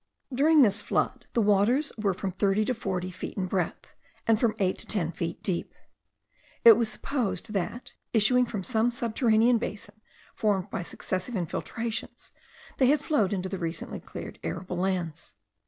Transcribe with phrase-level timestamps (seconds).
[0.33, 3.93] During this flood the waters were from thirty to forty feet in breadth,
[4.25, 5.75] and from eight to ten feet deep.
[6.65, 10.01] It was supposed that, issuing from some subterranean basin,
[10.33, 12.31] formed by successive infiltrations,
[12.79, 15.35] they had flowed into the recently cleared arable lands.